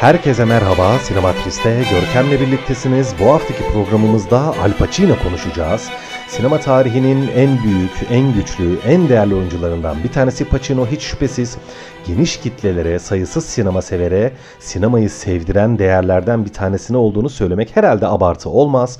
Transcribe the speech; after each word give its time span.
Herkese 0.00 0.44
merhaba, 0.44 0.98
Sinematris'te 0.98 1.82
Görkem'le 1.90 2.40
birliktesiniz. 2.40 3.14
Bu 3.20 3.32
haftaki 3.32 3.62
programımızda 3.72 4.40
Al 4.40 4.72
Pacino 4.78 5.14
konuşacağız. 5.22 5.88
Sinema 6.28 6.60
tarihinin 6.60 7.28
en 7.28 7.62
büyük, 7.62 7.90
en 8.10 8.34
güçlü, 8.34 8.78
en 8.86 9.08
değerli 9.08 9.34
oyuncularından 9.34 10.04
bir 10.04 10.12
tanesi 10.12 10.44
Pacino 10.44 10.86
hiç 10.86 11.02
şüphesiz 11.02 11.56
geniş 12.06 12.36
kitlelere, 12.36 12.98
sayısız 12.98 13.44
sinema 13.44 13.82
severe, 13.82 14.32
sinemayı 14.58 15.10
sevdiren 15.10 15.78
değerlerden 15.78 16.44
bir 16.44 16.52
tanesine 16.52 16.96
olduğunu 16.96 17.28
söylemek 17.28 17.76
herhalde 17.76 18.06
abartı 18.06 18.50
olmaz. 18.50 18.98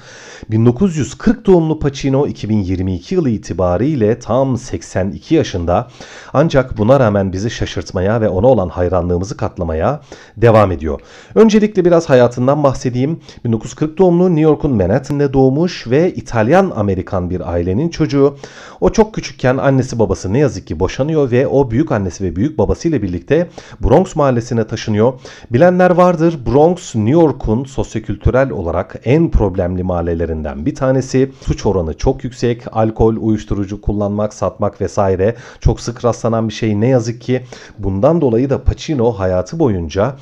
1940 0.51 1.47
doğumlu 1.47 1.79
Pacino 1.79 2.27
2022 2.27 3.15
yılı 3.15 3.31
itibariyle 3.31 4.19
tam 4.19 4.57
82 4.57 5.35
yaşında 5.35 5.89
ancak 6.33 6.79
buna 6.79 7.01
rağmen 7.01 7.33
bizi 7.33 7.51
şaşırtmaya 7.51 8.21
ve 8.21 8.29
ona 8.29 8.47
olan 8.47 8.69
hayranlığımızı 8.69 9.37
katlamaya 9.37 10.01
devam 10.37 10.73
ediyor. 10.73 10.90
Öncelikle 11.35 11.85
biraz 11.85 12.11
hayatından 12.11 12.63
bahsedeyim. 12.63 13.21
1940 13.45 13.99
doğumlu 13.99 14.29
New 14.29 14.41
York'un 14.41 14.77
Manhattan'da 14.77 15.33
doğmuş 15.33 15.87
ve 15.87 16.13
İtalyan-Amerikan 16.15 17.31
bir 17.31 17.53
ailenin 17.53 17.89
çocuğu. 17.89 18.37
O 18.81 18.91
çok 18.91 19.15
küçükken 19.15 19.57
annesi 19.57 19.99
babası 19.99 20.33
ne 20.33 20.39
yazık 20.39 20.67
ki 20.67 20.81
boşanıyor 20.81 21.31
ve 21.31 21.47
o 21.47 21.71
büyük 21.71 21.93
annesi 21.93 22.25
ve 22.25 22.37
büyük 22.37 22.59
babasıyla 22.59 23.03
birlikte 23.03 23.49
Bronx 23.81 24.17
mahallesine 24.17 24.67
taşınıyor. 24.67 25.13
Bilenler 25.51 25.91
vardır 25.91 26.39
Bronx 26.47 26.95
New 26.95 27.11
York'un 27.11 27.65
sosyokültürel 27.65 28.51
olarak 28.51 29.01
en 29.05 29.31
problemli 29.31 29.83
mahallelerinden 29.83 30.67
bir 30.67 30.75
tanesi. 30.75 31.33
Suç 31.47 31.67
oranı 31.67 31.95
çok 31.95 32.25
yüksek. 32.25 32.63
Alkol, 32.73 33.17
uyuşturucu 33.17 33.81
kullanmak, 33.81 34.35
satmak 34.35 34.81
vesaire 34.81 35.35
çok 35.61 35.81
sık 35.81 36.05
rastlanan 36.05 36.49
bir 36.49 36.55
şey 36.55 36.81
ne 36.81 36.89
yazık 36.89 37.21
ki. 37.21 37.43
Bundan 37.79 38.21
dolayı 38.21 38.51
da 38.51 38.63
Pacino 38.63 39.13
hayatı 39.13 39.59
boyunca 39.59 40.17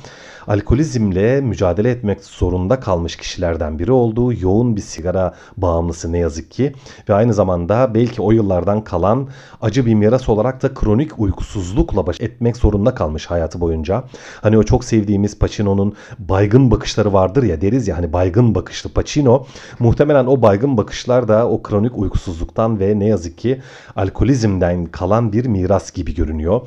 alkolizmle 0.49 1.41
mücadele 1.41 1.91
etmek 1.91 2.23
zorunda 2.23 2.79
kalmış 2.79 3.15
kişilerden 3.15 3.79
biri 3.79 3.91
olduğu 3.91 4.33
yoğun 4.33 4.75
bir 4.75 4.81
sigara 4.81 5.33
bağımlısı 5.57 6.11
ne 6.11 6.17
yazık 6.17 6.51
ki 6.51 6.73
ve 7.09 7.13
aynı 7.13 7.33
zamanda 7.33 7.93
belki 7.93 8.21
o 8.21 8.31
yıllardan 8.31 8.83
kalan 8.83 9.29
acı 9.61 9.85
bir 9.85 9.93
miras 9.93 10.29
olarak 10.29 10.63
da 10.63 10.73
kronik 10.73 11.19
uykusuzlukla 11.19 12.07
baş 12.07 12.21
etmek 12.21 12.57
zorunda 12.57 12.95
kalmış 12.95 13.25
hayatı 13.25 13.61
boyunca. 13.61 14.03
Hani 14.41 14.57
o 14.57 14.63
çok 14.63 14.83
sevdiğimiz 14.83 15.39
Pacino'nun 15.39 15.93
baygın 16.19 16.71
bakışları 16.71 17.13
vardır 17.13 17.43
ya 17.43 17.61
deriz 17.61 17.87
ya 17.87 17.97
hani 17.97 18.13
baygın 18.13 18.55
bakışlı 18.55 18.89
Pacino. 18.89 19.45
Muhtemelen 19.79 20.25
o 20.25 20.41
baygın 20.41 20.77
bakışlar 20.77 21.27
da 21.27 21.49
o 21.49 21.63
kronik 21.63 21.97
uykusuzluktan 21.97 22.79
ve 22.79 22.99
ne 22.99 23.07
yazık 23.07 23.37
ki 23.37 23.61
alkolizmden 23.95 24.85
kalan 24.85 25.33
bir 25.33 25.45
miras 25.45 25.91
gibi 25.91 26.15
görünüyor. 26.15 26.61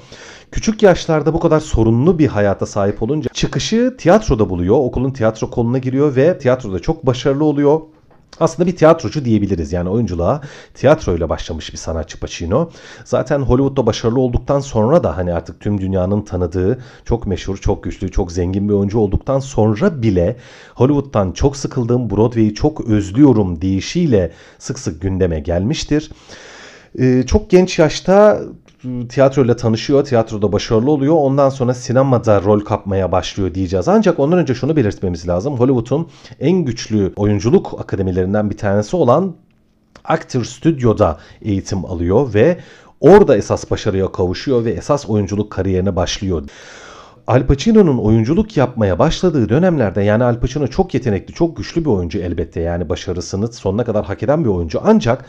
Küçük 0.53 0.83
yaşlarda 0.83 1.35
bu 1.35 1.41
kadar 1.41 1.61
sorunlu 1.61 2.19
bir 2.19 2.27
hayata 2.27 2.67
sahip 2.67 3.03
olunca 3.03 3.31
çıkışı 3.73 3.97
tiyatroda 3.97 4.51
buluyor. 4.51 4.77
Okulun 4.77 5.11
tiyatro 5.11 5.51
koluna 5.51 5.79
giriyor 5.79 6.17
ve 6.17 6.39
tiyatroda 6.39 6.79
çok 6.79 7.07
başarılı 7.07 7.45
oluyor. 7.45 7.81
Aslında 8.41 8.69
bir 8.69 8.77
tiyatrocu 8.77 9.25
diyebiliriz 9.25 9.73
yani 9.73 9.89
oyunculuğa 9.89 10.41
tiyatroyla 10.75 11.29
başlamış 11.29 11.73
bir 11.73 11.79
sanatçı 11.79 12.21
Pacino. 12.21 12.71
Zaten 13.05 13.41
Hollywood'da 13.41 13.87
başarılı 13.87 14.21
olduktan 14.21 14.61
sonra 14.61 15.05
da 15.05 15.17
hani 15.17 15.33
artık 15.35 15.61
tüm 15.61 15.81
dünyanın 15.81 16.23
tanıdığı 16.23 16.79
çok 17.05 17.27
meşhur, 17.27 17.57
çok 17.57 17.85
güçlü, 17.85 18.11
çok 18.11 18.33
zengin 18.33 18.69
bir 18.69 18.75
oyuncu 18.75 18.99
olduktan 18.99 19.39
sonra 19.41 20.03
bile 20.03 20.37
Hollywood'dan 20.75 21.33
çok 21.33 21.57
sıkıldım, 21.57 22.11
Broadway'i 22.11 22.55
çok 22.55 22.81
özlüyorum 22.81 23.61
deyişiyle 23.61 24.33
sık 24.59 24.79
sık 24.79 25.03
gündeme 25.03 25.41
gelmiştir. 25.41 26.11
Ee, 26.99 27.25
çok 27.27 27.51
genç 27.51 27.79
yaşta 27.79 28.41
tiyatroyla 29.09 29.57
tanışıyor, 29.57 30.05
tiyatroda 30.05 30.53
başarılı 30.53 30.91
oluyor. 30.91 31.15
Ondan 31.15 31.49
sonra 31.49 31.75
sinemada 31.75 32.43
rol 32.43 32.61
kapmaya 32.61 33.13
başlıyor 33.13 33.55
diyeceğiz. 33.55 33.89
Ancak 33.89 34.19
ondan 34.19 34.39
önce 34.39 34.55
şunu 34.55 34.77
belirtmemiz 34.77 35.29
lazım. 35.29 35.61
Hollywood'un 35.61 36.09
en 36.41 36.65
güçlü 36.65 37.13
oyunculuk 37.17 37.81
akademilerinden 37.81 38.51
bir 38.51 38.57
tanesi 38.57 38.97
olan 38.97 39.35
Actor 40.05 40.45
Studio'da 40.45 41.19
eğitim 41.43 41.85
alıyor 41.85 42.35
ve 42.35 42.59
orada 43.01 43.37
esas 43.37 43.71
başarıya 43.71 44.13
kavuşuyor 44.13 44.65
ve 44.65 44.71
esas 44.71 45.11
oyunculuk 45.11 45.51
kariyerine 45.51 45.97
başlıyor. 45.97 46.43
Al 47.27 47.47
Pacino'nun 47.47 47.99
oyunculuk 47.99 48.57
yapmaya 48.57 48.99
başladığı 48.99 49.49
dönemlerde 49.49 50.03
yani 50.03 50.25
Al 50.25 50.41
Pacino 50.41 50.67
çok 50.67 50.95
yetenekli, 50.95 51.35
çok 51.35 51.57
güçlü 51.57 51.81
bir 51.81 51.91
oyuncu 51.91 52.19
elbette 52.19 52.61
yani 52.61 52.89
başarısını 52.89 53.53
sonuna 53.53 53.85
kadar 53.85 54.05
hak 54.05 54.23
eden 54.23 54.45
bir 54.45 54.49
oyuncu. 54.49 54.81
Ancak 54.85 55.25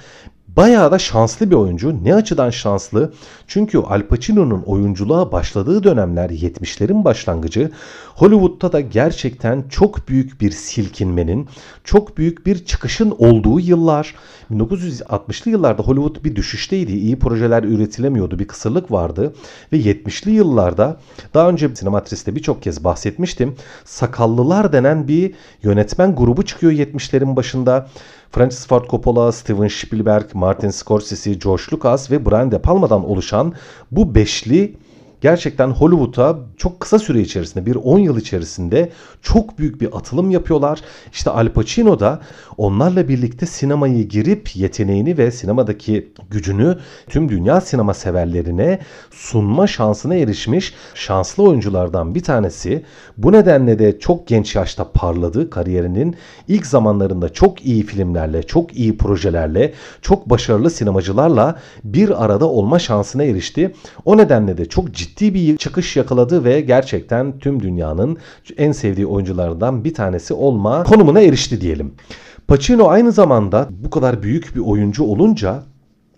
Bayağı 0.48 0.92
da 0.92 1.00
şanslı 1.00 1.50
bir 1.50 1.56
oyuncu. 1.56 2.04
Ne 2.04 2.16
açıdan 2.16 2.50
şanslı? 2.50 3.14
Çünkü 3.48 3.78
Al 3.78 4.02
Pacino'nun 4.02 4.62
oyunculuğa 4.62 5.31
başladığı 5.31 5.84
dönemler 5.84 6.30
70'lerin 6.30 7.04
başlangıcı 7.04 7.72
Hollywood'da 8.16 8.72
da 8.72 8.80
gerçekten 8.80 9.64
çok 9.70 10.08
büyük 10.08 10.42
bir 10.42 10.52
silkinmenin, 10.52 11.48
çok 11.84 12.18
büyük 12.18 12.46
bir 12.46 12.66
çıkışın 12.66 13.16
olduğu 13.18 13.59
yıllar. 13.59 14.16
1960'lı 14.52 15.52
yıllarda 15.52 15.84
Hollywood 15.84 16.24
bir 16.24 16.36
düşüşteydi. 16.36 16.92
İyi 16.92 17.20
projeler 17.20 17.64
üretilemiyordu. 17.64 18.40
Bir 18.40 18.48
kısırlık 18.48 18.92
vardı. 18.92 19.34
Ve 19.72 19.78
70'li 19.78 20.31
yıllarda 20.31 20.98
daha 21.34 21.50
önce 21.50 21.75
Sinematris'te 21.75 22.36
birçok 22.36 22.64
kez 22.64 22.84
bahsetmiştim. 22.84 23.56
Sakallılar 23.86 24.74
denen 24.74 25.08
bir 25.08 25.34
yönetmen 25.64 26.16
grubu 26.16 26.46
çıkıyor 26.46 26.74
70'lerin 26.74 27.36
başında. 27.36 27.90
Francis 28.33 28.66
Ford 28.66 28.88
Coppola, 28.88 29.31
Steven 29.31 29.67
Spielberg, 29.67 30.33
Martin 30.33 30.69
Scorsese, 30.69 31.33
George 31.33 31.63
Lucas 31.73 32.11
ve 32.11 32.25
Brian 32.25 32.51
De 32.51 32.59
Palma'dan 32.59 33.09
oluşan 33.09 33.53
bu 33.91 34.16
beşli 34.16 34.77
gerçekten 35.23 35.67
Hollywood'a 35.67 36.39
çok 36.57 36.79
kısa 36.79 37.00
süre 37.00 37.22
içerisinde 37.22 37.66
bir 37.66 37.75
10 37.75 38.00
yıl 38.00 38.17
içerisinde 38.17 38.89
çok 39.22 39.59
büyük 39.59 39.81
bir 39.81 39.97
atılım 39.97 40.31
yapıyorlar. 40.31 40.81
İşte 41.13 41.29
Al 41.29 41.50
Pacino 41.50 42.00
da 42.00 42.22
onlarla 42.57 43.07
birlikte 43.07 43.45
sinemayı 43.45 44.07
girip 44.09 44.56
yeteneğini 44.56 45.17
ve 45.17 45.31
sinemadaki 45.31 46.13
gücünü 46.29 46.78
tüm 47.09 47.29
dünya 47.29 47.62
sinema 47.62 47.94
severlerine 47.94 48.79
sunma 49.12 49.67
şansına 49.67 50.16
erişmiş 50.16 50.73
şanslı 50.94 51.44
oyunculardan 51.44 52.16
bir 52.16 52.23
tanesi. 52.23 52.85
Bu 53.17 53.31
nedenle 53.31 53.79
de 53.79 54.00
çok 54.00 54.28
genç 54.28 54.56
yaşta 54.56 54.91
parladı 54.91 55.50
kariyerinin 55.50 56.16
ilk 56.47 56.66
zamanlarında 56.66 57.33
çok 57.33 57.66
iyi 57.66 57.85
filmlerle, 57.85 58.44
çok 58.44 58.78
iyi 58.78 58.97
projelerle, 58.97 59.73
çok 60.01 60.29
başarılı 60.29 60.69
sinemacılarla 60.69 61.59
bir 61.83 62.25
arada 62.25 62.50
olma 62.50 62.79
şansına 62.79 63.23
erişti. 63.23 63.75
O 64.06 64.17
nedenle 64.17 64.57
de 64.57 64.66
çok 64.66 64.94
ciddi 64.94 65.12
ciddi 65.16 65.34
bir 65.34 65.57
çıkış 65.57 65.97
yakaladı 65.97 66.44
ve 66.44 66.62
gerçekten 66.62 67.40
tüm 67.40 67.63
dünyanın 67.63 68.18
en 68.57 68.72
sevdiği 68.72 69.07
oyuncularından 69.07 69.84
bir 69.84 69.94
tanesi 69.94 70.34
olma 70.34 70.84
konumuna 70.84 71.22
erişti 71.22 71.62
diyelim. 71.62 71.94
Pacino 72.47 72.88
aynı 72.88 73.12
zamanda 73.12 73.69
bu 73.72 73.90
kadar 73.90 74.24
büyük 74.24 74.56
bir 74.56 74.59
oyuncu 74.59 75.03
olunca 75.03 75.63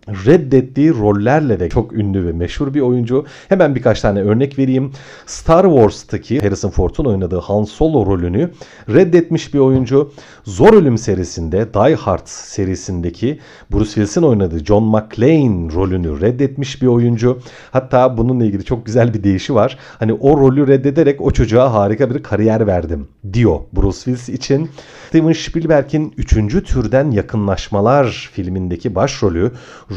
reddettiği 0.07 0.89
rollerle 0.89 1.59
de 1.59 1.69
çok 1.69 1.93
ünlü 1.93 2.27
ve 2.27 2.31
meşhur 2.31 2.73
bir 2.73 2.81
oyuncu. 2.81 3.25
Hemen 3.49 3.75
birkaç 3.75 4.01
tane 4.01 4.21
örnek 4.21 4.59
vereyim. 4.59 4.91
Star 5.25 5.63
Wars'taki 5.63 6.39
Harrison 6.39 6.69
Ford'un 6.69 7.05
oynadığı 7.05 7.39
Han 7.39 7.63
Solo 7.63 8.05
rolünü 8.05 8.51
reddetmiş 8.89 9.53
bir 9.53 9.59
oyuncu. 9.59 10.11
Zor 10.43 10.73
Ölüm 10.73 10.97
serisinde, 10.97 11.73
Die 11.73 11.95
Hard 11.95 12.25
serisindeki 12.25 13.39
Bruce 13.71 13.85
Willis'in 13.85 14.21
oynadığı 14.21 14.65
John 14.65 14.83
McClane 14.83 15.73
rolünü 15.73 16.21
reddetmiş 16.21 16.81
bir 16.81 16.87
oyuncu. 16.87 17.39
Hatta 17.71 18.17
bununla 18.17 18.45
ilgili 18.45 18.63
çok 18.65 18.85
güzel 18.85 19.13
bir 19.13 19.23
deyişi 19.23 19.55
var. 19.55 19.77
Hani 19.99 20.13
o 20.13 20.37
rolü 20.37 20.67
reddederek 20.67 21.21
o 21.21 21.31
çocuğa 21.31 21.73
harika 21.73 22.09
bir 22.09 22.23
kariyer 22.23 22.67
verdim 22.67 23.07
diyor 23.33 23.59
Bruce 23.73 23.95
Willis 23.97 24.29
için. 24.29 24.69
Steven 25.09 25.33
Spielberg'in 25.33 26.13
3. 26.17 26.63
türden 26.65 27.11
yakınlaşmalar 27.11 28.29
filmindeki 28.33 28.95
başrolü 28.95 29.51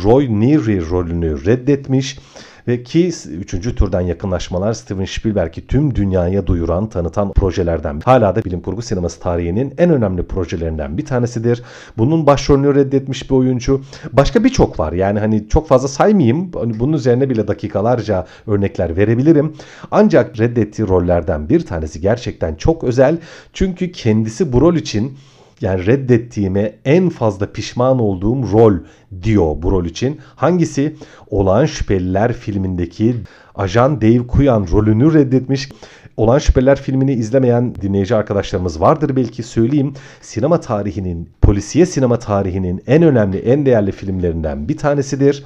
Roy 0.05 0.29
Neary 0.41 0.91
rolünü 0.91 1.45
reddetmiş 1.45 2.19
Ve 2.69 2.83
ki 2.83 3.11
üçüncü 3.31 3.75
türden 3.75 4.01
yakınlaşmalar 4.01 4.73
Steven 4.73 5.05
Spielberg'i 5.05 5.67
tüm 5.67 5.95
dünyaya 5.95 6.47
duyuran, 6.47 6.89
tanıtan 6.89 7.33
projelerden. 7.33 8.01
Hala 8.05 8.37
da 8.37 8.45
bilim 8.45 8.61
kurgu 8.61 8.83
sineması 8.83 9.21
tarihinin 9.21 9.75
en 9.79 9.91
önemli 9.91 10.23
projelerinden 10.23 10.99
bir 10.99 11.05
tanesidir. 11.07 11.63
Bunun 11.99 12.27
başrolünü 12.27 12.75
reddetmiş 12.75 13.31
bir 13.31 13.35
oyuncu. 13.35 13.83
Başka 14.13 14.45
birçok 14.45 14.79
var. 14.79 14.93
Yani 14.93 15.19
hani 15.19 15.49
çok 15.49 15.69
fazla 15.69 15.89
saymayayım. 15.89 16.53
Hani 16.53 16.81
bunun 16.81 16.93
üzerine 16.93 17.31
bile 17.31 17.49
dakikalarca 17.49 18.27
örnekler 18.47 18.97
verebilirim. 18.97 19.57
Ancak 19.91 20.41
reddettiği 20.41 20.89
rollerden 20.89 21.49
bir 21.49 21.67
tanesi 21.67 22.01
gerçekten 22.01 22.55
çok 22.55 22.85
özel. 22.85 23.19
Çünkü 23.53 23.93
kendisi 23.93 24.53
bu 24.53 24.61
rol 24.61 24.75
için 24.75 25.19
yani 25.61 25.87
reddettiğime 25.87 26.75
en 26.85 27.09
fazla 27.09 27.53
pişman 27.53 27.99
olduğum 27.99 28.53
rol 28.53 28.75
diyor 29.23 29.55
bu 29.63 29.71
rol 29.71 29.85
için. 29.85 30.19
Hangisi? 30.37 30.97
Olağan 31.31 31.67
Şüpheliler 31.67 32.33
filmindeki 32.33 33.15
ajan 33.55 34.01
Dave 34.01 34.27
Kuyan 34.27 34.67
rolünü 34.73 35.15
reddetmiş. 35.15 35.69
Olan 36.17 36.39
Şüpheliler 36.39 36.83
filmini 36.83 37.13
izlemeyen 37.13 37.75
dinleyici 37.75 38.15
arkadaşlarımız 38.15 38.81
vardır 38.81 39.17
belki 39.17 39.43
söyleyeyim. 39.43 39.95
Sinema 40.21 40.61
tarihinin, 40.61 41.31
polisiye 41.43 41.87
sinema 41.87 42.19
tarihinin 42.19 42.83
en 42.87 43.03
önemli, 43.03 43.39
en 43.39 43.67
değerli 43.67 43.93
filmlerinden 43.93 44.69
bir 44.69 44.77
tanesidir. 44.77 45.45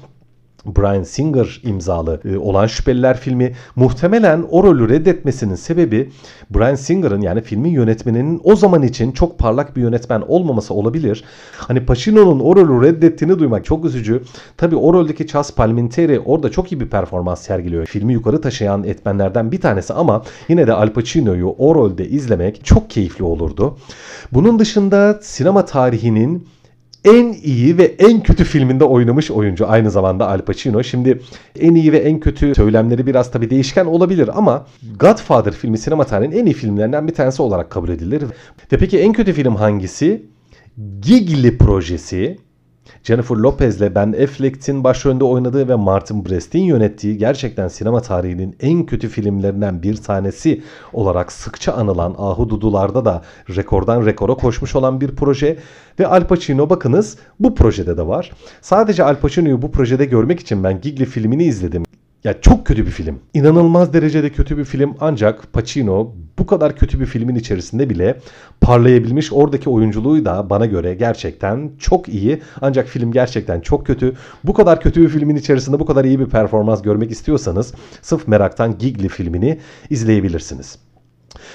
Brian 0.67 1.03
Singer 1.03 1.61
imzalı 1.65 2.21
e, 2.25 2.39
olan 2.39 2.67
Şüpheliler 2.67 3.17
filmi 3.17 3.53
muhtemelen 3.77 4.45
o 4.51 4.63
rolü 4.63 4.89
reddetmesinin 4.89 5.55
sebebi 5.55 6.11
Brian 6.51 6.75
Singer'ın 6.75 7.21
yani 7.21 7.41
filmin 7.41 7.71
yönetmeninin 7.71 8.41
o 8.45 8.57
zaman 8.57 8.83
için 8.83 9.13
çok 9.13 9.39
parlak 9.39 9.77
bir 9.77 9.83
yönetmen 9.83 10.21
olmaması 10.21 10.75
olabilir. 10.75 11.25
Hani 11.57 11.87
Pacino'nun 11.87 12.41
o 12.41 12.57
rolü 12.57 12.87
reddettiğini 12.87 13.39
duymak 13.39 13.65
çok 13.65 13.85
üzücü. 13.85 14.23
Tabi 14.57 14.77
o 14.77 14.93
roldeki 14.95 15.27
Charles 15.27 15.55
Palminteri 15.55 16.21
orada 16.21 16.51
çok 16.51 16.73
iyi 16.73 16.81
bir 16.81 16.91
performans 16.91 17.43
sergiliyor. 17.43 17.87
Filmi 17.87 18.13
yukarı 18.13 18.41
taşıyan 18.41 18.85
etmenlerden 18.85 19.53
bir 19.53 19.61
tanesi 19.61 19.93
ama 19.93 20.23
yine 20.49 20.67
de 20.67 20.73
Al 20.73 20.89
Pacino'yu 20.89 21.55
o 21.59 21.75
rolde 21.75 22.09
izlemek 22.09 22.65
çok 22.65 22.91
keyifli 22.91 23.25
olurdu. 23.25 23.77
Bunun 24.33 24.59
dışında 24.59 25.19
sinema 25.23 25.65
tarihinin 25.65 26.47
en 27.05 27.33
iyi 27.33 27.79
ve 27.79 27.85
en 27.85 28.23
kötü 28.23 28.45
filminde 28.45 28.85
oynamış 28.85 29.31
oyuncu 29.31 29.69
aynı 29.69 29.91
zamanda 29.91 30.29
Al 30.29 30.41
Pacino. 30.41 30.83
Şimdi 30.83 31.21
en 31.61 31.75
iyi 31.75 31.93
ve 31.93 31.99
en 31.99 32.21
kötü 32.21 32.55
söylemleri 32.55 33.07
biraz 33.07 33.31
tabii 33.31 33.51
değişken 33.51 33.85
olabilir 33.85 34.31
ama 34.35 34.67
Godfather 35.01 35.53
filmi 35.53 35.79
sinema 35.79 36.05
tarihinin 36.05 36.37
en 36.37 36.47
iyi 36.47 36.55
filmlerinden 36.55 37.09
bir 37.09 37.15
tanesi 37.15 37.43
olarak 37.43 37.71
kabul 37.71 37.89
edilir. 37.89 38.23
Ve 38.73 38.77
peki 38.77 38.99
en 38.99 39.13
kötü 39.13 39.33
film 39.33 39.55
hangisi? 39.57 40.23
Gigli 41.01 41.59
projesi. 41.59 42.39
Jennifer 43.03 43.37
Lopez'le 43.37 43.95
Ben 43.95 44.13
Affleck'in 44.13 44.85
başrolünde 44.85 45.25
oynadığı 45.25 45.69
ve 45.69 45.75
Martin 45.75 46.27
Brest'in 46.27 46.63
yönettiği 46.63 47.19
gerçekten 47.19 47.69
sinema 47.69 48.01
tarihinin 48.01 48.57
en 48.61 48.87
kötü 48.87 49.09
filmlerinden 49.09 49.83
bir 49.83 49.97
tanesi 49.97 50.63
olarak 50.93 51.33
sıkça 51.33 51.73
anılan 51.73 52.15
Ahududularda 52.19 53.05
da 53.05 53.23
rekordan 53.57 54.07
rekora 54.07 54.35
koşmuş 54.35 54.77
olan 54.77 55.01
bir 55.01 55.17
proje 55.17 55.59
ve 55.99 56.07
Al 56.07 56.27
Pacino 56.27 56.71
bakınız 56.71 57.19
bu 57.41 57.55
projede 57.55 57.97
de 57.97 58.07
var. 58.07 58.31
Sadece 58.61 59.05
Al 59.05 59.17
Pacino'yu 59.17 59.63
bu 59.63 59.73
projede 59.73 60.05
görmek 60.05 60.41
için 60.41 60.65
ben 60.65 60.81
Gigli 60.81 61.05
filmini 61.05 61.45
izledim. 61.45 61.85
Ya 62.25 62.41
çok 62.41 62.67
kötü 62.67 62.87
bir 62.87 62.91
film. 62.91 63.19
İnanılmaz 63.35 63.93
derecede 63.93 64.31
kötü 64.31 64.59
bir 64.59 64.65
film 64.65 64.95
ancak 65.01 65.53
Pacino 65.53 66.15
bu 66.39 66.47
kadar 66.47 66.77
kötü 66.77 67.01
bir 67.01 67.07
filmin 67.07 67.35
içerisinde 67.35 67.91
bile 67.91 68.19
parlayabilmiş. 68.61 69.33
Oradaki 69.33 69.71
oyunculuğu 69.71 70.25
da 70.25 70.51
bana 70.51 70.67
göre 70.67 70.95
gerçekten 70.95 71.71
çok 71.79 72.09
iyi. 72.09 72.43
Ancak 72.61 72.89
film 72.89 73.13
gerçekten 73.13 73.61
çok 73.61 73.87
kötü. 73.87 74.15
Bu 74.45 74.55
kadar 74.55 74.81
kötü 74.81 75.03
bir 75.03 75.09
filmin 75.09 75.37
içerisinde 75.37 75.81
bu 75.81 75.87
kadar 75.87 76.05
iyi 76.05 76.21
bir 76.21 76.27
performans 76.27 76.83
görmek 76.83 77.11
istiyorsanız 77.11 77.75
sırf 78.03 78.29
meraktan 78.29 78.79
Gigli 78.79 79.09
filmini 79.09 79.59
izleyebilirsiniz. 79.91 80.79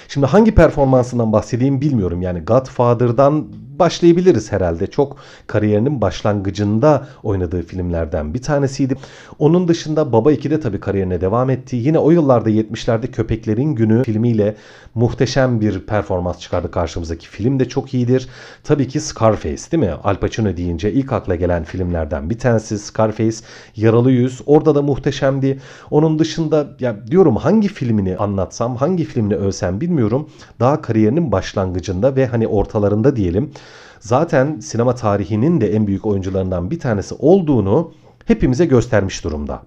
Şimdi 0.08 0.26
hangi 0.26 0.56
performansından 0.56 1.34
bahsedeyim 1.34 1.82
bilmiyorum. 1.82 2.22
Yani 2.22 2.40
Godfather'dan 2.40 3.48
başlayabiliriz 3.80 4.52
herhalde. 4.52 4.88
Çok 4.88 5.18
kariyerinin 5.48 6.02
başlangıcında 6.02 7.08
oynadığı 7.24 7.62
filmlerden 7.62 8.34
bir 8.34 8.42
tanesiydi. 8.42 8.96
Onun 9.40 9.68
dışında 9.68 10.12
Baba 10.12 10.34
2'de 10.34 10.60
tabii 10.60 10.80
kariyerine 10.80 11.22
devam 11.22 11.50
etti. 11.50 11.76
Yine 11.76 12.00
o 12.00 12.12
yıllarda 12.12 12.50
70'lerde 12.50 13.12
Köpeklerin 13.12 13.76
Günü 13.76 14.04
filmiyle 14.04 14.56
muhteşem 14.96 15.62
bir 15.62 15.80
performans 15.80 16.40
çıkardı 16.40 16.72
karşımızdaki 16.72 17.28
film 17.28 17.60
de 17.60 17.70
çok 17.70 17.94
iyidir. 17.94 18.28
Tabii 18.64 18.88
ki 18.88 19.00
Scarface 19.00 19.72
değil 19.72 19.84
mi? 19.84 19.92
Al 20.04 20.16
Pacino 20.16 20.58
deyince 20.58 20.94
ilk 20.94 21.14
akla 21.14 21.36
gelen 21.36 21.64
filmlerden 21.64 22.30
bir 22.30 22.40
tanesi 22.40 22.80
Scarface. 22.80 23.38
Yaralı 23.76 24.12
Yüz 24.12 24.42
orada 24.46 24.76
da 24.76 24.82
muhteşemdi. 24.82 25.60
Onun 25.92 26.20
dışında 26.20 26.68
ya 26.80 27.08
diyorum 27.08 27.36
hangi 27.36 27.68
filmini 27.68 28.18
anlatsam, 28.18 28.76
hangi 28.76 29.04
filmini 29.04 29.36
övsem 29.36 29.82
bilmiyorum. 29.82 30.30
Daha 30.60 30.82
kariyerinin 30.82 31.32
başlangıcında 31.32 32.16
ve 32.16 32.26
hani 32.26 32.48
ortalarında 32.48 33.16
diyelim 33.16 33.52
zaten 34.00 34.60
sinema 34.60 34.96
tarihinin 34.96 35.62
de 35.62 35.74
en 35.74 35.88
büyük 35.88 36.06
oyuncularından 36.06 36.72
bir 36.72 36.80
tanesi 36.80 37.16
olduğunu 37.20 37.92
hepimize 38.26 38.66
göstermiş 38.66 39.24
durumda. 39.24 39.62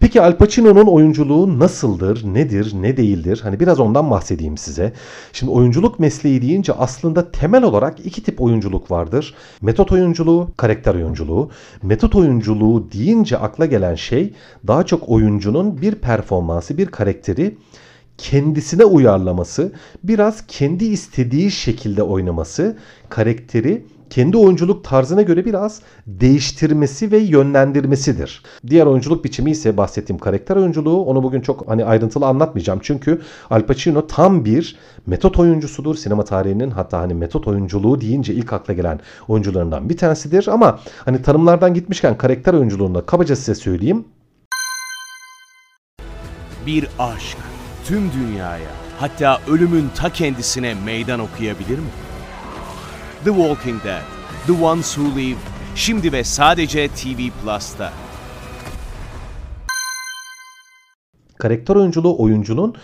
Peki 0.00 0.22
Al 0.22 0.36
Pacino'nun 0.36 0.86
oyunculuğu 0.86 1.58
nasıldır, 1.58 2.34
nedir, 2.34 2.72
ne 2.80 2.96
değildir? 2.96 3.40
Hani 3.42 3.60
biraz 3.60 3.80
ondan 3.80 4.10
bahsedeyim 4.10 4.56
size. 4.56 4.92
Şimdi 5.32 5.52
oyunculuk 5.52 5.98
mesleği 5.98 6.42
deyince 6.42 6.72
aslında 6.72 7.32
temel 7.32 7.62
olarak 7.62 8.06
iki 8.06 8.22
tip 8.22 8.40
oyunculuk 8.40 8.90
vardır. 8.90 9.34
Metot 9.60 9.92
oyunculuğu, 9.92 10.48
karakter 10.56 10.94
oyunculuğu. 10.94 11.50
Metot 11.82 12.14
oyunculuğu 12.14 12.92
deyince 12.92 13.38
akla 13.38 13.66
gelen 13.66 13.94
şey 13.94 14.34
daha 14.66 14.86
çok 14.86 15.08
oyuncunun 15.08 15.82
bir 15.82 15.94
performansı, 15.94 16.78
bir 16.78 16.86
karakteri 16.86 17.56
kendisine 18.18 18.84
uyarlaması, 18.84 19.72
biraz 20.04 20.46
kendi 20.46 20.84
istediği 20.84 21.50
şekilde 21.50 22.02
oynaması, 22.02 22.76
karakteri 23.08 23.84
kendi 24.10 24.36
oyunculuk 24.36 24.84
tarzına 24.84 25.22
göre 25.22 25.44
biraz 25.44 25.80
değiştirmesi 26.06 27.12
ve 27.12 27.18
yönlendirmesidir. 27.18 28.42
Diğer 28.66 28.86
oyunculuk 28.86 29.24
biçimi 29.24 29.50
ise 29.50 29.76
bahsettiğim 29.76 30.18
karakter 30.18 30.56
oyunculuğu. 30.56 31.04
Onu 31.04 31.22
bugün 31.22 31.40
çok 31.40 31.68
hani 31.68 31.84
ayrıntılı 31.84 32.26
anlatmayacağım. 32.26 32.80
Çünkü 32.82 33.22
Al 33.50 33.62
Pacino 33.62 34.06
tam 34.06 34.44
bir 34.44 34.76
metot 35.06 35.38
oyuncusudur. 35.38 35.94
Sinema 35.94 36.24
tarihinin 36.24 36.70
hatta 36.70 36.98
hani 36.98 37.14
metot 37.14 37.48
oyunculuğu 37.48 38.00
deyince 38.00 38.34
ilk 38.34 38.52
akla 38.52 38.74
gelen 38.74 39.00
oyuncularından 39.28 39.88
bir 39.88 39.96
tanesidir. 39.96 40.48
Ama 40.48 40.80
hani 41.04 41.22
tanımlardan 41.22 41.74
gitmişken 41.74 42.18
karakter 42.18 42.54
oyunculuğunda 42.54 43.06
kabaca 43.06 43.36
size 43.36 43.54
söyleyeyim. 43.54 44.04
Bir 46.66 46.88
aşk 46.98 47.38
tüm 47.86 48.12
dünyaya 48.12 48.70
hatta 48.98 49.40
ölümün 49.48 49.88
ta 49.96 50.12
kendisine 50.12 50.74
meydan 50.74 51.20
okuyabilir 51.20 51.78
mi? 51.78 51.88
The 53.24 53.30
Walking 53.30 53.84
Dead, 53.84 54.02
The 54.46 54.64
Ones 54.64 54.94
Who 54.94 55.20
Live, 55.20 55.36
şimdi 55.74 56.12
ve 56.12 56.24
sadece 56.24 56.88
TV 56.88 57.18
Plus'ta. 57.42 57.92
Karakter 61.38 61.76
oyunculuğu 61.76 62.22
oyuncunun 62.22 62.74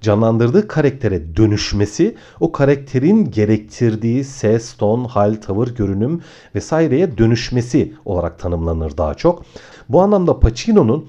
canlandırdığı 0.00 0.68
karaktere 0.68 1.36
dönüşmesi, 1.36 2.16
o 2.40 2.52
karakterin 2.52 3.30
gerektirdiği 3.30 4.24
ses, 4.24 4.76
ton, 4.76 5.04
hal, 5.04 5.34
tavır, 5.34 5.68
görünüm 5.68 6.22
vesaireye 6.54 7.18
dönüşmesi 7.18 7.92
olarak 8.04 8.38
tanımlanır 8.38 8.96
daha 8.96 9.14
çok. 9.14 9.44
Bu 9.88 10.02
anlamda 10.02 10.40
Pacino'nun 10.40 11.08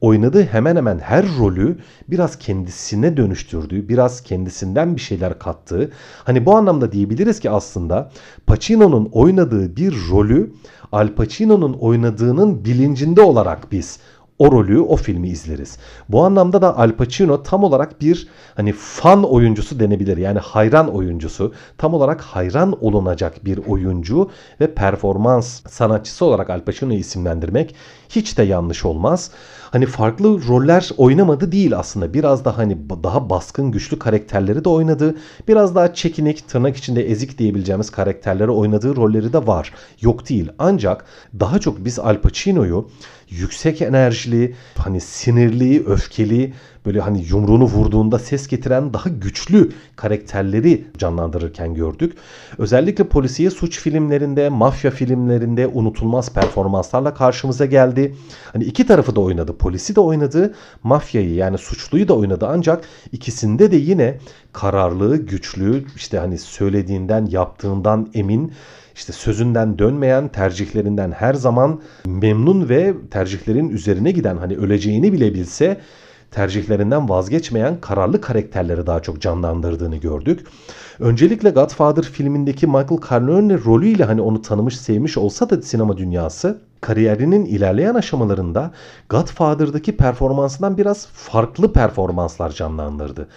oynadığı 0.00 0.42
hemen 0.42 0.76
hemen 0.76 0.98
her 0.98 1.24
rolü 1.38 1.78
biraz 2.08 2.38
kendisine 2.38 3.16
dönüştürdüğü, 3.16 3.88
biraz 3.88 4.22
kendisinden 4.22 4.96
bir 4.96 5.00
şeyler 5.00 5.38
kattığı. 5.38 5.90
Hani 6.24 6.46
bu 6.46 6.56
anlamda 6.56 6.92
diyebiliriz 6.92 7.40
ki 7.40 7.50
aslında 7.50 8.10
Pacino'nun 8.46 9.08
oynadığı 9.12 9.76
bir 9.76 9.94
rolü 10.10 10.52
Al 10.92 11.08
Pacino'nun 11.08 11.72
oynadığının 11.72 12.64
bilincinde 12.64 13.20
olarak 13.20 13.72
biz 13.72 13.98
o 14.38 14.52
rolü, 14.52 14.80
o 14.80 14.96
filmi 14.96 15.28
izleriz. 15.28 15.78
Bu 16.08 16.24
anlamda 16.24 16.62
da 16.62 16.78
Al 16.78 16.92
Pacino 16.92 17.42
tam 17.42 17.64
olarak 17.64 18.00
bir 18.00 18.28
hani 18.54 18.72
fan 18.72 19.24
oyuncusu 19.24 19.80
denebilir. 19.80 20.16
Yani 20.16 20.38
hayran 20.38 20.94
oyuncusu. 20.94 21.52
Tam 21.78 21.94
olarak 21.94 22.20
hayran 22.20 22.84
olunacak 22.84 23.44
bir 23.44 23.58
oyuncu 23.58 24.30
ve 24.60 24.74
performans 24.74 25.60
sanatçısı 25.68 26.24
olarak 26.24 26.50
Al 26.50 26.60
Pacino'yu 26.60 26.98
isimlendirmek 26.98 27.74
hiç 28.08 28.38
de 28.38 28.42
yanlış 28.42 28.84
olmaz. 28.84 29.30
Hani 29.70 29.86
farklı 29.86 30.48
roller 30.48 30.90
oynamadı 30.96 31.52
değil 31.52 31.78
aslında. 31.78 32.14
Biraz 32.14 32.44
da 32.44 32.58
hani 32.58 32.78
daha 33.02 33.30
baskın 33.30 33.70
güçlü 33.70 33.98
karakterleri 33.98 34.64
de 34.64 34.68
oynadı. 34.68 35.16
Biraz 35.48 35.74
daha 35.74 35.94
çekinik, 35.94 36.48
tırnak 36.48 36.76
içinde 36.76 37.10
ezik 37.10 37.38
diyebileceğimiz 37.38 37.90
karakterleri 37.90 38.50
oynadığı 38.50 38.96
rolleri 38.96 39.32
de 39.32 39.46
var. 39.46 39.72
Yok 40.00 40.28
değil. 40.28 40.50
Ancak 40.58 41.04
daha 41.40 41.58
çok 41.58 41.84
biz 41.84 41.98
Al 41.98 42.20
Pacino'yu 42.20 42.88
yüksek 43.30 43.82
enerjili, 43.82 44.54
hani 44.76 45.00
sinirli, 45.00 45.86
öfkeli, 45.86 46.52
böyle 46.86 47.00
hani 47.00 47.24
yumruğunu 47.28 47.64
vurduğunda 47.64 48.18
ses 48.18 48.46
getiren 48.48 48.94
daha 48.94 49.08
güçlü 49.08 49.72
karakterleri 49.96 50.84
canlandırırken 50.98 51.74
gördük. 51.74 52.16
Özellikle 52.58 53.04
polisiye 53.04 53.50
suç 53.50 53.80
filmlerinde, 53.80 54.48
mafya 54.48 54.90
filmlerinde 54.90 55.66
unutulmaz 55.66 56.32
performanslarla 56.32 57.14
karşımıza 57.14 57.66
geldi. 57.66 58.14
Hani 58.52 58.64
iki 58.64 58.86
tarafı 58.86 59.16
da 59.16 59.20
oynadı. 59.20 59.56
Polisi 59.56 59.96
de 59.96 60.00
oynadı, 60.00 60.54
mafyayı 60.82 61.34
yani 61.34 61.58
suçluyu 61.58 62.08
da 62.08 62.14
oynadı 62.14 62.46
ancak 62.48 62.84
ikisinde 63.12 63.70
de 63.70 63.76
yine 63.76 64.18
kararlı, 64.52 65.16
güçlü, 65.16 65.84
işte 65.96 66.18
hani 66.18 66.38
söylediğinden, 66.38 67.26
yaptığından 67.26 68.10
emin 68.14 68.52
işte 68.98 69.12
sözünden 69.12 69.78
dönmeyen, 69.78 70.28
tercihlerinden 70.28 71.12
her 71.12 71.34
zaman 71.34 71.80
memnun 72.06 72.68
ve 72.68 72.94
tercihlerin 73.10 73.68
üzerine 73.68 74.10
giden 74.10 74.36
hani 74.36 74.56
öleceğini 74.56 75.12
bile 75.12 75.34
bilse 75.34 75.80
tercihlerinden 76.30 77.08
vazgeçmeyen 77.08 77.80
kararlı 77.80 78.20
karakterleri 78.20 78.86
daha 78.86 79.02
çok 79.02 79.20
canlandırdığını 79.20 79.96
gördük. 79.96 80.46
Öncelikle 80.98 81.50
Godfather 81.50 82.02
filmindeki 82.02 82.66
Michael 82.66 83.00
Corleone 83.08 83.58
rolüyle 83.64 84.04
hani 84.04 84.20
onu 84.20 84.42
tanımış, 84.42 84.76
sevmiş 84.80 85.18
olsa 85.18 85.50
da 85.50 85.62
sinema 85.62 85.96
dünyası 85.96 86.58
kariyerinin 86.80 87.44
ilerleyen 87.44 87.94
aşamalarında 87.94 88.70
Godfather'daki 89.08 89.96
performansından 89.96 90.78
biraz 90.78 91.06
farklı 91.06 91.72
performanslar 91.72 92.50
canlandırdı. 92.50 93.28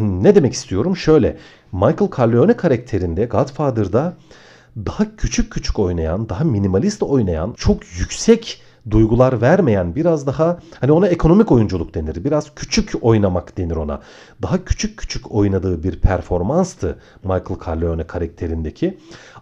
Ne 0.00 0.34
demek 0.34 0.52
istiyorum? 0.52 0.96
Şöyle, 0.96 1.36
Michael 1.72 2.10
Corleone 2.10 2.56
karakterinde 2.56 3.24
Godfather'da 3.24 4.14
daha 4.76 5.16
küçük 5.16 5.52
küçük 5.52 5.78
oynayan, 5.78 6.28
daha 6.28 6.44
minimalist 6.44 7.02
oynayan, 7.02 7.52
çok 7.52 7.82
yüksek 7.98 8.62
duygular 8.90 9.40
vermeyen 9.40 9.94
biraz 9.94 10.26
daha 10.26 10.58
hani 10.80 10.92
ona 10.92 11.08
ekonomik 11.08 11.52
oyunculuk 11.52 11.94
denir. 11.94 12.24
Biraz 12.24 12.54
küçük 12.54 12.90
oynamak 13.00 13.58
denir 13.58 13.76
ona. 13.76 14.00
Daha 14.42 14.64
küçük 14.64 14.96
küçük 14.96 15.32
oynadığı 15.32 15.82
bir 15.82 16.00
performanstı 16.00 16.98
Michael 17.22 17.60
Corleone 17.64 18.06
karakterindeki. 18.06 18.98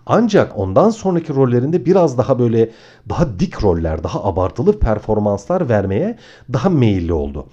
Ancak 0.06 0.58
ondan 0.58 0.90
sonraki 0.90 1.34
rollerinde 1.34 1.86
biraz 1.86 2.18
daha 2.18 2.38
böyle 2.38 2.70
daha 3.08 3.38
dik 3.40 3.62
roller, 3.62 4.04
daha 4.04 4.24
abartılı 4.24 4.78
performanslar 4.78 5.68
vermeye 5.68 6.18
daha 6.52 6.68
meyilli 6.68 7.12
oldu. 7.12 7.46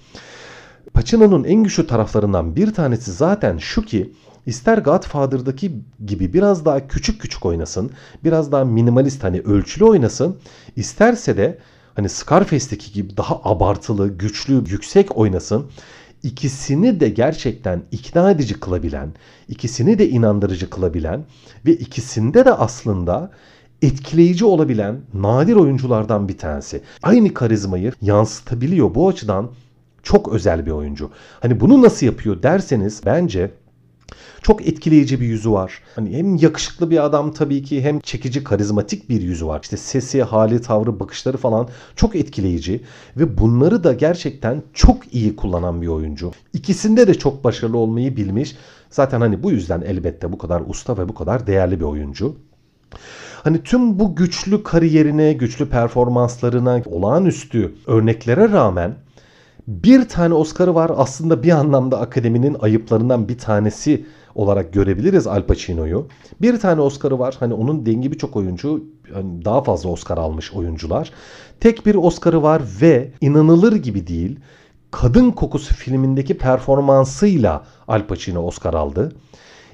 Pacino'nun 0.94 1.44
en 1.44 1.62
güçlü 1.62 1.86
taraflarından 1.86 2.56
bir 2.56 2.74
tanesi 2.74 3.12
zaten 3.12 3.58
şu 3.58 3.82
ki 3.82 4.12
İster 4.50 4.78
Godfather'daki 4.78 5.72
gibi 6.06 6.32
biraz 6.32 6.64
daha 6.64 6.88
küçük 6.88 7.20
küçük 7.20 7.46
oynasın, 7.46 7.90
biraz 8.24 8.52
daha 8.52 8.64
minimalist 8.64 9.24
hani 9.24 9.40
ölçülü 9.40 9.84
oynasın, 9.84 10.36
isterse 10.76 11.36
de 11.36 11.58
hani 11.94 12.08
Scarface'deki 12.08 12.92
gibi 12.92 13.16
daha 13.16 13.40
abartılı, 13.44 14.08
güçlü, 14.08 14.54
yüksek 14.54 15.16
oynasın. 15.16 15.66
İkisini 16.22 17.00
de 17.00 17.08
gerçekten 17.08 17.82
ikna 17.92 18.30
edici 18.30 18.60
kılabilen, 18.60 19.08
ikisini 19.48 19.98
de 19.98 20.08
inandırıcı 20.08 20.70
kılabilen 20.70 21.24
ve 21.66 21.72
ikisinde 21.72 22.44
de 22.44 22.52
aslında 22.52 23.30
etkileyici 23.82 24.44
olabilen 24.44 25.00
nadir 25.14 25.54
oyunculardan 25.56 26.28
bir 26.28 26.38
tanesi. 26.38 26.82
Aynı 27.02 27.34
karizmayı 27.34 27.92
yansıtabiliyor. 28.02 28.94
Bu 28.94 29.08
açıdan 29.08 29.50
çok 30.02 30.28
özel 30.28 30.66
bir 30.66 30.70
oyuncu. 30.70 31.10
Hani 31.40 31.60
bunu 31.60 31.82
nasıl 31.82 32.06
yapıyor 32.06 32.42
derseniz 32.42 33.00
bence 33.06 33.50
çok 34.42 34.68
etkileyici 34.68 35.20
bir 35.20 35.26
yüzü 35.26 35.50
var. 35.50 35.82
Hani 35.94 36.16
hem 36.16 36.36
yakışıklı 36.36 36.90
bir 36.90 37.04
adam 37.04 37.32
tabii 37.32 37.62
ki 37.62 37.82
hem 37.82 38.00
çekici, 38.00 38.44
karizmatik 38.44 39.08
bir 39.08 39.22
yüzü 39.22 39.46
var. 39.46 39.60
İşte 39.62 39.76
sesi, 39.76 40.22
hali, 40.22 40.62
tavrı, 40.62 41.00
bakışları 41.00 41.36
falan 41.36 41.68
çok 41.96 42.16
etkileyici 42.16 42.80
ve 43.16 43.38
bunları 43.38 43.84
da 43.84 43.92
gerçekten 43.92 44.62
çok 44.74 45.14
iyi 45.14 45.36
kullanan 45.36 45.82
bir 45.82 45.86
oyuncu. 45.86 46.32
İkisinde 46.52 47.06
de 47.06 47.14
çok 47.14 47.44
başarılı 47.44 47.78
olmayı 47.78 48.16
bilmiş. 48.16 48.56
Zaten 48.90 49.20
hani 49.20 49.42
bu 49.42 49.50
yüzden 49.50 49.80
elbette 49.80 50.32
bu 50.32 50.38
kadar 50.38 50.62
usta 50.66 50.98
ve 50.98 51.08
bu 51.08 51.14
kadar 51.14 51.46
değerli 51.46 51.80
bir 51.80 51.84
oyuncu. 51.84 52.36
Hani 53.42 53.62
tüm 53.62 53.98
bu 53.98 54.16
güçlü 54.16 54.62
kariyerine, 54.62 55.32
güçlü 55.32 55.68
performanslarına, 55.68 56.82
olağanüstü 56.86 57.74
örneklere 57.86 58.48
rağmen 58.48 58.94
bir 59.70 60.08
tane 60.08 60.34
Oscar'ı 60.34 60.74
var. 60.74 60.90
Aslında 60.96 61.42
bir 61.42 61.50
anlamda 61.50 62.00
akademinin 62.00 62.56
ayıplarından 62.60 63.28
bir 63.28 63.38
tanesi 63.38 64.06
olarak 64.34 64.72
görebiliriz 64.72 65.26
Al 65.26 65.46
Pacino'yu. 65.46 66.08
Bir 66.42 66.60
tane 66.60 66.80
Oscar'ı 66.80 67.18
var. 67.18 67.36
Hani 67.40 67.54
onun 67.54 67.86
dengi 67.86 68.12
birçok 68.12 68.36
oyuncu 68.36 68.84
hani 69.14 69.44
daha 69.44 69.62
fazla 69.62 69.90
Oscar 69.90 70.18
almış 70.18 70.52
oyuncular. 70.52 71.12
Tek 71.60 71.86
bir 71.86 71.94
Oscar'ı 71.94 72.42
var 72.42 72.62
ve 72.82 73.10
inanılır 73.20 73.76
gibi 73.76 74.06
değil. 74.06 74.38
Kadın 74.90 75.30
Kokusu 75.30 75.74
filmindeki 75.74 76.38
performansıyla 76.38 77.64
Al 77.88 78.06
Pacino 78.06 78.42
Oscar 78.42 78.74
aldı. 78.74 79.12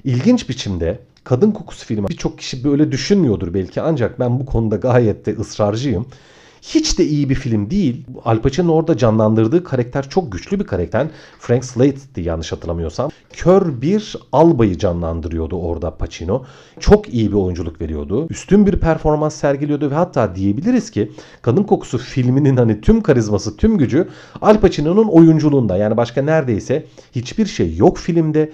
İlginç 0.03 0.49
biçimde 0.49 0.99
Kadın 1.23 1.51
Kokusu 1.51 1.85
filmi 1.85 2.07
birçok 2.07 2.37
kişi 2.37 2.63
böyle 2.63 2.91
düşünmüyordur 2.91 3.53
belki 3.53 3.81
ancak 3.81 4.19
ben 4.19 4.39
bu 4.39 4.45
konuda 4.45 4.75
gayet 4.75 5.25
de 5.25 5.35
ısrarcıyım. 5.35 6.05
Hiç 6.61 6.99
de 6.99 7.05
iyi 7.05 7.29
bir 7.29 7.35
film 7.35 7.69
değil. 7.69 8.05
Al 8.25 8.41
Pacino'nun 8.41 8.73
orada 8.73 8.97
canlandırdığı 8.97 9.63
karakter 9.63 10.09
çok 10.09 10.31
güçlü 10.31 10.59
bir 10.59 10.65
karakter. 10.65 11.07
Frank 11.39 11.65
Slate'di 11.65 12.21
yanlış 12.21 12.51
hatırlamıyorsam. 12.51 13.09
Kör 13.33 13.81
bir 13.81 14.15
albayı 14.31 14.77
canlandırıyordu 14.77 15.57
orada 15.59 15.97
Pacino. 15.97 16.43
Çok 16.79 17.13
iyi 17.13 17.31
bir 17.31 17.37
oyunculuk 17.37 17.81
veriyordu. 17.81 18.27
Üstün 18.29 18.65
bir 18.67 18.79
performans 18.79 19.35
sergiliyordu 19.35 19.91
ve 19.91 19.95
hatta 19.95 20.35
diyebiliriz 20.35 20.91
ki 20.91 21.11
Kadın 21.41 21.63
Kokusu 21.63 21.97
filminin 21.97 22.57
hani 22.57 22.81
tüm 22.81 23.01
karizması, 23.01 23.57
tüm 23.57 23.77
gücü 23.77 24.07
Al 24.41 24.59
Pacino'nun 24.59 25.07
oyunculuğunda. 25.07 25.77
Yani 25.77 25.97
başka 25.97 26.21
neredeyse 26.21 26.85
hiçbir 27.15 27.45
şey 27.45 27.75
yok 27.75 27.97
filmde 27.97 28.51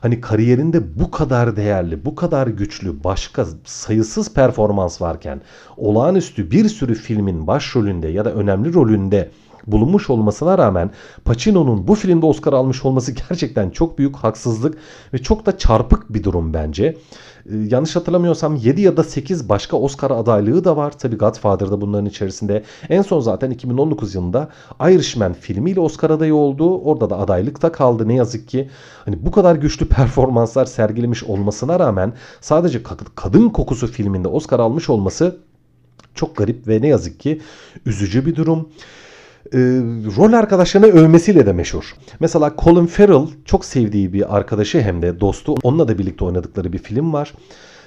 hani 0.00 0.20
kariyerinde 0.20 0.98
bu 0.98 1.10
kadar 1.10 1.56
değerli, 1.56 2.04
bu 2.04 2.14
kadar 2.14 2.46
güçlü, 2.46 3.04
başka 3.04 3.46
sayısız 3.64 4.34
performans 4.34 5.00
varken 5.00 5.40
olağanüstü 5.76 6.50
bir 6.50 6.68
sürü 6.68 6.94
filmin 6.94 7.46
başrolünde 7.46 8.08
ya 8.08 8.24
da 8.24 8.32
önemli 8.32 8.74
rolünde 8.74 9.30
bulunmuş 9.66 10.10
olmasına 10.10 10.58
rağmen 10.58 10.90
Pacino'nun 11.24 11.88
bu 11.88 11.94
filmde 11.94 12.26
Oscar 12.26 12.52
almış 12.52 12.84
olması 12.84 13.12
gerçekten 13.28 13.70
çok 13.70 13.98
büyük 13.98 14.16
haksızlık 14.16 14.78
ve 15.12 15.18
çok 15.18 15.46
da 15.46 15.58
çarpık 15.58 16.14
bir 16.14 16.24
durum 16.24 16.54
bence. 16.54 16.96
Ee, 17.46 17.56
yanlış 17.70 17.96
hatırlamıyorsam 17.96 18.56
7 18.56 18.80
ya 18.80 18.96
da 18.96 19.04
8 19.04 19.48
başka 19.48 19.76
Oscar 19.76 20.10
adaylığı 20.10 20.64
da 20.64 20.76
var. 20.76 20.98
Tabii 20.98 21.16
Godfather'da 21.16 21.80
bunların 21.80 22.06
içerisinde. 22.06 22.62
En 22.88 23.02
son 23.02 23.20
zaten 23.20 23.50
2019 23.50 24.14
yılında 24.14 24.48
Irishman 24.80 25.32
filmiyle 25.32 25.80
Oscar 25.80 26.10
adayı 26.10 26.34
oldu. 26.34 26.78
Orada 26.78 27.10
da 27.10 27.18
adaylıkta 27.18 27.72
kaldı 27.72 28.08
ne 28.08 28.14
yazık 28.14 28.48
ki. 28.48 28.70
Hani 29.04 29.26
bu 29.26 29.30
kadar 29.30 29.56
güçlü 29.56 29.88
performanslar 29.88 30.64
sergilemiş 30.64 31.24
olmasına 31.24 31.80
rağmen 31.80 32.12
sadece 32.40 32.82
Kadın 33.14 33.48
Kokusu 33.48 33.86
filminde 33.86 34.28
Oscar 34.28 34.60
almış 34.60 34.90
olması 34.90 35.36
çok 36.14 36.36
garip 36.36 36.68
ve 36.68 36.82
ne 36.82 36.88
yazık 36.88 37.20
ki 37.20 37.40
üzücü 37.86 38.26
bir 38.26 38.36
durum 38.36 38.68
e, 39.52 39.58
rol 40.16 40.32
arkadaşlarını 40.32 40.86
övmesiyle 40.86 41.46
de 41.46 41.52
meşhur. 41.52 41.94
Mesela 42.20 42.54
Colin 42.58 42.86
Farrell 42.86 43.26
çok 43.44 43.64
sevdiği 43.64 44.12
bir 44.12 44.36
arkadaşı 44.36 44.80
hem 44.80 45.02
de 45.02 45.20
dostu. 45.20 45.54
Onunla 45.62 45.88
da 45.88 45.98
birlikte 45.98 46.24
oynadıkları 46.24 46.72
bir 46.72 46.78
film 46.78 47.12
var. 47.12 47.34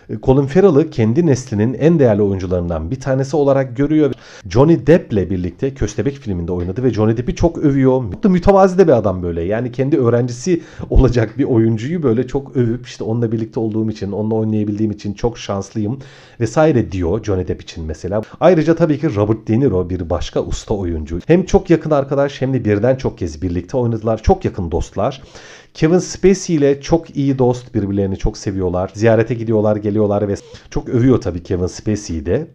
E, 0.10 0.14
Colin 0.24 0.46
Farrell'ı 0.46 0.90
kendi 0.90 1.26
neslinin 1.26 1.74
en 1.74 2.00
değerli 2.00 2.22
oyuncularından 2.22 2.92
bir 2.92 3.00
tanesi 3.00 3.36
olarak 3.36 3.78
görüyor. 3.78 4.14
Johnny 4.50 4.88
Depp'le 4.88 5.30
birlikte 5.30 5.74
Köstebek 5.74 6.16
filminde 6.16 6.52
oynadı 6.52 6.84
ve 6.84 6.94
Johnny 6.94 7.18
Depp'i 7.18 7.36
çok 7.36 7.58
övüyor. 7.58 8.04
Mütevazi 8.24 8.78
de 8.78 8.88
bir 8.88 8.92
adam 8.92 9.24
böyle. 9.24 9.42
Yani 9.42 9.72
kendi 9.72 9.98
öğrencisi 9.98 10.62
olacak 10.90 11.38
bir 11.38 11.44
oyuncuyu 11.44 12.04
böyle 12.04 12.28
çok 12.28 12.56
övüp 12.56 12.88
işte 12.88 13.04
onunla 13.04 13.32
birlikte 13.32 13.60
olduğum 13.60 13.90
için, 13.90 14.12
onunla 14.12 14.36
oynayabildiğim 14.36 14.92
için 14.92 15.14
çok 15.14 15.38
şanslıyım 15.38 16.00
vesaire 16.40 16.92
diyor 16.92 17.24
Johnny 17.24 17.48
Depp 17.48 17.62
için 17.62 17.86
mesela. 17.86 18.22
Ayrıca 18.40 18.76
tabii 18.76 19.00
ki 19.00 19.16
Robert 19.16 19.48
De 19.48 19.60
Niro 19.60 19.90
bir 19.90 20.10
başka 20.10 20.42
usta 20.44 20.74
oyuncu. 20.74 21.20
Hem 21.28 21.46
çok 21.46 21.70
yakın 21.70 21.92
arkadaş 21.92 22.42
hem 22.42 22.54
de 22.54 22.66
birden 22.66 22.96
çok 22.96 23.18
kez 23.18 23.42
birlikte 23.42 23.78
oynadılar. 23.78 24.24
Çok 24.24 24.46
yakın 24.46 24.72
dostlar. 24.72 25.22
Kevin 25.74 25.98
Spacey 25.98 26.56
ile 26.56 26.82
çok 26.82 27.18
iyi 27.18 27.40
dost 27.40 27.76
birbirlerini 27.76 28.18
çok 28.18 28.38
seviyorlar. 28.38 28.92
Ziyarete 28.94 29.34
gidiyorlar 29.34 29.76
geliyorlar 29.76 30.28
ve 30.28 30.36
çok 30.70 30.90
övüyor 30.90 31.22
tabii 31.22 31.44
Kevin 31.44 31.68
Spacey'i 31.68 32.26
de. 32.26 32.48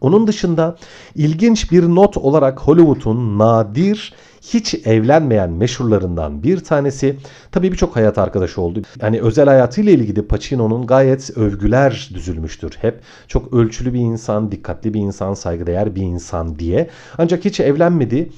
Onun 0.00 0.26
dışında 0.26 0.76
ilginç 1.14 1.72
bir 1.72 1.82
not 1.82 2.16
olarak 2.16 2.60
Hollywood'un 2.60 3.38
nadir 3.38 4.14
hiç 4.42 4.74
evlenmeyen 4.74 5.50
meşhurlarından 5.50 6.42
bir 6.42 6.58
tanesi. 6.60 7.16
Tabii 7.52 7.72
birçok 7.72 7.96
hayat 7.96 8.18
arkadaşı 8.18 8.60
oldu. 8.60 8.82
Yani 9.02 9.20
özel 9.20 9.46
hayatıyla 9.46 9.92
ilgili 9.92 10.26
Pacino'nun 10.26 10.86
gayet 10.86 11.36
övgüler 11.36 12.10
düzülmüştür. 12.14 12.72
Hep 12.80 13.00
çok 13.28 13.52
ölçülü 13.52 13.94
bir 13.94 14.00
insan, 14.00 14.52
dikkatli 14.52 14.94
bir 14.94 15.00
insan, 15.00 15.34
saygıdeğer 15.34 15.94
bir 15.94 16.02
insan 16.02 16.58
diye. 16.58 16.90
Ancak 17.18 17.44
hiç 17.44 17.60
evlenmedi. 17.60 18.32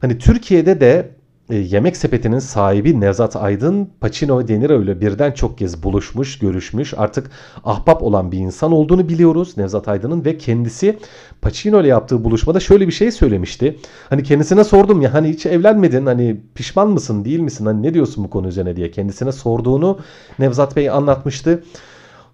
Hani 0.00 0.18
Türkiye'de 0.18 0.80
de 0.80 1.10
Yemek 1.50 1.96
Sepeti'nin 1.96 2.38
sahibi 2.38 3.00
Nevzat 3.00 3.36
Aydın 3.36 3.90
Pacino 4.00 4.38
ve 4.38 4.48
De 4.48 4.60
Niro 4.60 4.82
ile 4.82 5.00
birden 5.00 5.32
çok 5.32 5.58
kez 5.58 5.82
buluşmuş, 5.82 6.38
görüşmüş. 6.38 6.94
Artık 6.96 7.30
ahbap 7.64 8.02
olan 8.02 8.32
bir 8.32 8.38
insan 8.38 8.72
olduğunu 8.72 9.08
biliyoruz 9.08 9.56
Nevzat 9.56 9.88
Aydın'ın 9.88 10.24
ve 10.24 10.38
kendisi 10.38 10.98
Pacino 11.42 11.80
ile 11.80 11.88
yaptığı 11.88 12.24
buluşmada 12.24 12.60
şöyle 12.60 12.86
bir 12.86 12.92
şey 12.92 13.10
söylemişti. 13.10 13.78
Hani 14.10 14.22
kendisine 14.22 14.64
sordum 14.64 15.02
ya 15.02 15.14
hani 15.14 15.28
hiç 15.28 15.46
evlenmedin 15.46 16.06
hani 16.06 16.40
pişman 16.54 16.90
mısın 16.90 17.24
değil 17.24 17.40
misin 17.40 17.66
hani 17.66 17.82
ne 17.82 17.94
diyorsun 17.94 18.24
bu 18.24 18.30
konu 18.30 18.48
üzerine 18.48 18.76
diye 18.76 18.90
kendisine 18.90 19.32
sorduğunu 19.32 19.98
Nevzat 20.38 20.76
Bey 20.76 20.90
anlatmıştı. 20.90 21.64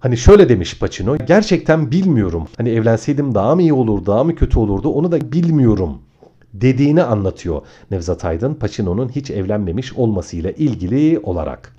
Hani 0.00 0.16
şöyle 0.16 0.49
demiş 0.49 0.78
Pacino. 0.78 1.16
Gerçekten 1.16 1.90
bilmiyorum. 1.90 2.49
Hani 2.56 2.68
evlenseydim 2.68 3.35
daha 3.35 3.54
mı 3.54 3.62
iyi 3.62 3.73
olur, 3.73 4.06
daha 4.06 4.25
mı 4.25 4.35
kötü 4.35 4.59
olurdu 4.59 4.88
onu 4.88 5.12
da 5.12 5.33
bilmiyorum 5.33 5.99
dediğini 6.54 7.02
anlatıyor 7.02 7.62
Nevzat 7.90 8.25
Aydın 8.25 8.54
Pacino'nun 8.54 9.08
hiç 9.08 9.30
evlenmemiş 9.30 9.92
olmasıyla 9.92 10.50
ilgili 10.50 11.18
olarak. 11.23 11.75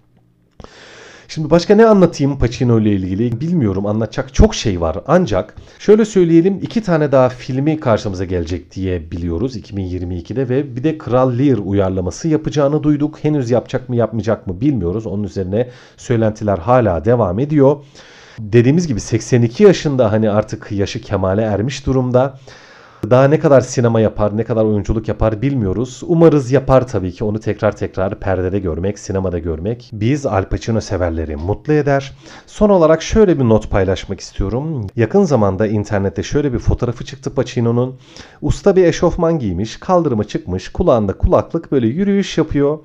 Şimdi 1.27 1.49
başka 1.49 1.75
ne 1.75 1.85
anlatayım 1.85 2.39
Pacino 2.39 2.79
ile 2.79 2.91
ilgili 2.91 3.41
bilmiyorum 3.41 3.85
anlatacak 3.85 4.33
çok 4.33 4.55
şey 4.55 4.81
var 4.81 4.97
ancak 5.07 5.55
şöyle 5.79 6.05
söyleyelim 6.05 6.59
iki 6.61 6.83
tane 6.83 7.11
daha 7.11 7.29
filmi 7.29 7.79
karşımıza 7.79 8.25
gelecek 8.25 8.75
diye 8.75 9.11
biliyoruz 9.11 9.57
2022'de 9.57 10.49
ve 10.49 10.75
bir 10.75 10.83
de 10.83 10.97
Kral 10.97 11.37
Lear 11.37 11.57
uyarlaması 11.57 12.27
yapacağını 12.27 12.83
duyduk. 12.83 13.23
Henüz 13.23 13.51
yapacak 13.51 13.89
mı 13.89 13.95
yapmayacak 13.95 14.47
mı 14.47 14.61
bilmiyoruz 14.61 15.07
onun 15.07 15.23
üzerine 15.23 15.69
söylentiler 15.97 16.57
hala 16.57 17.05
devam 17.05 17.39
ediyor. 17.39 17.77
Dediğimiz 18.39 18.87
gibi 18.87 18.99
82 18.99 19.63
yaşında 19.63 20.11
hani 20.11 20.29
artık 20.29 20.71
yaşı 20.71 21.01
kemale 21.01 21.41
ermiş 21.41 21.85
durumda. 21.85 22.39
Daha 23.09 23.27
ne 23.27 23.39
kadar 23.39 23.61
sinema 23.61 23.99
yapar, 23.99 24.37
ne 24.37 24.43
kadar 24.43 24.65
oyunculuk 24.65 25.07
yapar 25.07 25.41
bilmiyoruz. 25.41 26.01
Umarız 26.07 26.51
yapar 26.51 26.87
tabii 26.87 27.11
ki. 27.11 27.23
Onu 27.23 27.39
tekrar 27.39 27.75
tekrar 27.75 28.19
perdede 28.19 28.59
görmek, 28.59 28.99
sinemada 28.99 29.39
görmek 29.39 29.89
biz 29.93 30.25
Al 30.25 30.43
Pacino 30.43 30.81
severleri 30.81 31.35
mutlu 31.35 31.73
eder. 31.73 32.13
Son 32.45 32.69
olarak 32.69 33.01
şöyle 33.01 33.39
bir 33.39 33.43
not 33.43 33.71
paylaşmak 33.71 34.19
istiyorum. 34.19 34.87
Yakın 34.95 35.23
zamanda 35.23 35.67
internette 35.67 36.23
şöyle 36.23 36.53
bir 36.53 36.59
fotoğrafı 36.59 37.05
çıktı 37.05 37.33
Pacino'nun. 37.33 37.95
Usta 38.41 38.75
bir 38.75 38.83
eşofman 38.85 39.39
giymiş, 39.39 39.77
kaldırıma 39.77 40.23
çıkmış, 40.23 40.69
kulağında 40.69 41.13
kulaklık 41.13 41.71
böyle 41.71 41.87
yürüyüş 41.87 42.37
yapıyor. 42.37 42.79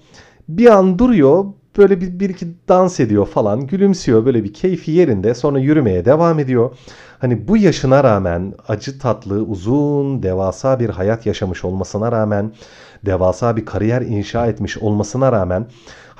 Bir 0.48 0.66
an 0.66 0.98
duruyor, 0.98 1.44
böyle 1.78 2.00
bir, 2.00 2.20
bir 2.20 2.30
iki 2.30 2.46
dans 2.68 3.00
ediyor 3.00 3.26
falan 3.26 3.66
gülümsüyor 3.66 4.26
böyle 4.26 4.44
bir 4.44 4.54
keyfi 4.54 4.90
yerinde 4.90 5.34
sonra 5.34 5.58
yürümeye 5.58 6.04
devam 6.04 6.38
ediyor. 6.38 6.76
Hani 7.18 7.48
bu 7.48 7.56
yaşına 7.56 8.04
rağmen 8.04 8.54
acı 8.68 8.98
tatlı 8.98 9.42
uzun 9.42 10.22
devasa 10.22 10.80
bir 10.80 10.90
hayat 10.90 11.26
yaşamış 11.26 11.64
olmasına 11.64 12.12
rağmen 12.12 12.52
devasa 13.06 13.56
bir 13.56 13.64
kariyer 13.64 14.02
inşa 14.02 14.46
etmiş 14.46 14.78
olmasına 14.78 15.32
rağmen 15.32 15.66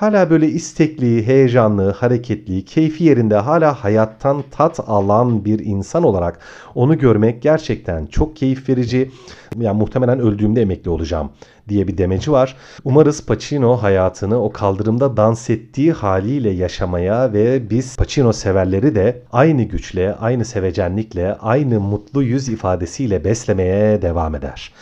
hala 0.00 0.30
böyle 0.30 0.49
istekli, 0.49 1.26
heyecanlı, 1.26 1.90
hareketli, 1.90 2.64
keyfi 2.64 3.04
yerinde 3.04 3.37
hala 3.37 3.84
hayattan 3.84 4.44
tat 4.50 4.80
alan 4.87 5.44
bir 5.44 5.58
insan 5.58 6.02
olarak 6.02 6.38
onu 6.75 6.99
görmek 6.99 7.42
gerçekten 7.42 8.06
çok 8.06 8.37
keyif 8.37 8.68
verici. 8.68 9.10
Yani 9.58 9.78
muhtemelen 9.78 10.20
öldüğümde 10.20 10.62
emekli 10.62 10.90
olacağım 10.90 11.30
diye 11.68 11.88
bir 11.88 11.99
demeci 11.99 12.32
var. 12.32 12.56
Umarız 12.84 13.26
Pacino 13.26 13.76
hayatını 13.76 14.42
o 14.42 14.52
kaldırımda 14.52 15.16
dans 15.16 15.50
ettiği 15.50 15.92
haliyle 15.92 16.50
yaşamaya 16.50 17.32
ve 17.32 17.70
biz 17.70 17.96
Pacino 17.96 18.32
severleri 18.32 18.94
de 18.94 19.22
aynı 19.32 19.62
güçle, 19.62 20.14
aynı 20.14 20.44
sevecenlikle, 20.44 21.34
aynı 21.34 21.80
mutlu 21.80 22.22
yüz 22.22 22.49
ifadesiyle 22.49 23.25
beslemeye 23.25 24.02
devam 24.02 24.34
eder. 24.34 24.72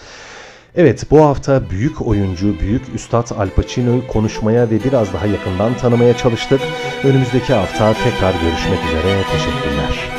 Evet 0.78 1.06
bu 1.10 1.24
hafta 1.24 1.70
büyük 1.70 2.06
oyuncu, 2.06 2.60
büyük 2.60 2.94
üstad 2.94 3.30
Al 3.30 3.48
Pacino'yu 3.50 4.06
konuşmaya 4.06 4.70
ve 4.70 4.84
biraz 4.84 5.12
daha 5.12 5.26
yakından 5.26 5.76
tanımaya 5.76 6.16
çalıştık. 6.16 6.60
Önümüzdeki 7.04 7.54
hafta 7.54 7.94
tekrar 7.94 8.32
görüşmek 8.32 8.78
üzere. 8.88 9.22
Teşekkürler. 9.32 10.10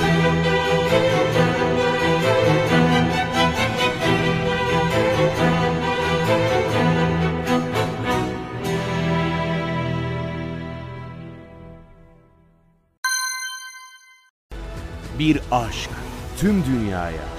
Bir 15.19 15.39
aşk 15.51 15.89
tüm 16.39 16.63
dünyaya 16.65 17.38